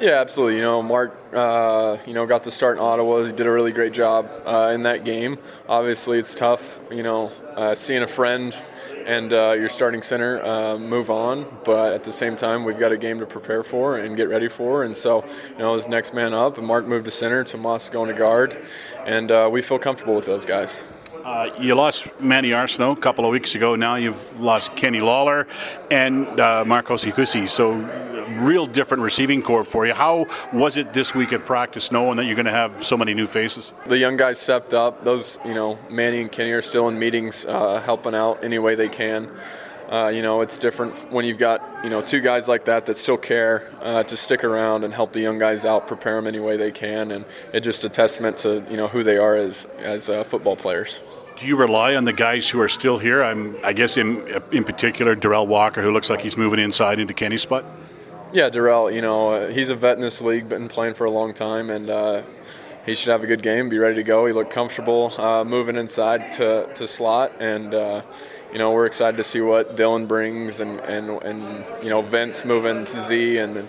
[0.00, 0.58] Yeah, absolutely.
[0.58, 3.24] You know, Mark, uh, you know, got to start in Ottawa.
[3.24, 5.38] He did a really great job uh, in that game.
[5.68, 8.54] Obviously, it's tough, you know, uh, seeing a friend
[9.06, 12.92] and uh, your starting center uh, move on, but at the same time, we've got
[12.92, 14.84] a game to prepare for and get ready for.
[14.84, 18.06] And so, you know, as next man up, and Mark moved to center, Tomas going
[18.08, 18.64] to guard,
[19.04, 20.84] and uh, we feel comfortable with those guys.
[21.24, 23.76] Uh, you lost Manny Arceneaux a couple of weeks ago.
[23.76, 25.46] Now you've lost Kenny Lawler
[25.90, 27.48] and uh, Marcos Ikusi.
[27.48, 27.72] So,
[28.40, 29.94] real different receiving corps for you.
[29.94, 33.14] How was it this week at practice, knowing that you're going to have so many
[33.14, 33.72] new faces?
[33.86, 35.04] The young guys stepped up.
[35.04, 38.74] Those, you know, Manny and Kenny are still in meetings, uh, helping out any way
[38.74, 39.30] they can.
[39.88, 42.96] Uh, you know, it's different when you've got you know two guys like that that
[42.96, 46.40] still care uh, to stick around and help the young guys out, prepare them any
[46.40, 47.24] way they can, and
[47.54, 51.00] it's just a testament to you know who they are as as uh, football players.
[51.36, 53.22] Do you rely on the guys who are still here?
[53.22, 57.14] I'm, I guess in in particular, Derel Walker, who looks like he's moving inside into
[57.14, 57.64] Kenny's spot.
[58.32, 58.92] Yeah, Derel.
[58.94, 61.70] You know, uh, he's a vet in this league, been playing for a long time,
[61.70, 62.22] and uh,
[62.88, 64.24] he should have a good game, be ready to go.
[64.24, 68.02] He looked comfortable uh, moving inside to, to slot, and uh,
[68.50, 72.46] you know we're excited to see what Dylan brings, and and, and you know Vince
[72.46, 73.68] moving to Z, and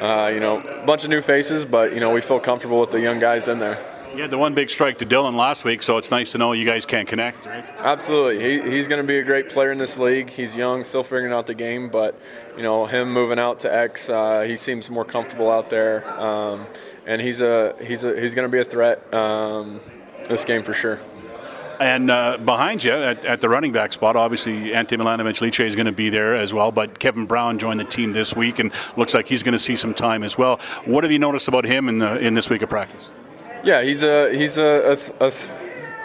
[0.00, 2.90] uh, you know a bunch of new faces, but you know we feel comfortable with
[2.90, 3.91] the young guys in there.
[4.14, 6.52] You had the one big strike to Dylan last week, so it's nice to know
[6.52, 7.64] you guys can't connect, right?
[7.78, 8.42] Absolutely.
[8.42, 10.28] He, he's going to be a great player in this league.
[10.28, 12.20] He's young, still figuring out the game, but
[12.54, 16.66] you know him moving out to X, uh, he seems more comfortable out there, um,
[17.06, 19.80] and he's a he's a he's going to be a threat um,
[20.28, 21.00] this game for sure.
[21.80, 25.86] And uh, behind you at, at, the running back spot, obviously Ante Milanovic-Litre is going
[25.86, 26.70] to be there as well.
[26.70, 29.74] But Kevin Brown joined the team this week and looks like he's going to see
[29.74, 30.60] some time as well.
[30.84, 33.08] What have you noticed about him in the, in this week of practice?
[33.64, 35.32] Yeah, he's a he's a, a, a,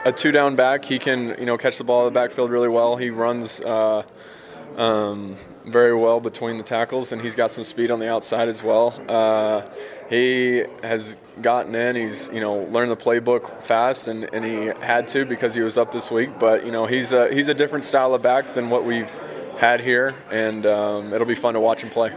[0.05, 0.85] a two down back.
[0.85, 2.97] He can you know catch the ball in the backfield really well.
[2.97, 4.03] He runs uh,
[4.77, 8.61] um, very well between the tackles, and he's got some speed on the outside as
[8.61, 8.93] well.
[9.09, 9.63] Uh,
[10.07, 11.95] he has gotten in.
[11.95, 15.79] He's you know learned the playbook fast, and, and he had to because he was
[15.79, 16.37] up this week.
[16.37, 19.09] But you know he's a, he's a different style of back than what we've
[19.57, 22.13] had here, and um, it'll be fun to watch him play.